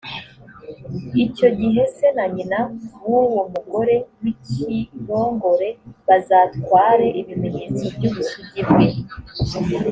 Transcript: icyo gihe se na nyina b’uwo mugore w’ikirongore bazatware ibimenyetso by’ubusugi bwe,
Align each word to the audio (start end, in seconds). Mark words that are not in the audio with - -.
icyo 1.25 1.47
gihe 1.59 1.81
se 1.95 2.07
na 2.15 2.25
nyina 2.33 2.59
b’uwo 3.03 3.41
mugore 3.53 3.95
w’ikirongore 4.21 5.67
bazatware 6.07 7.07
ibimenyetso 7.21 7.83
by’ubusugi 7.95 8.61
bwe, 8.69 8.87